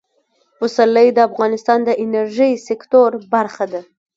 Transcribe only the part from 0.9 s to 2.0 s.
د افغانستان د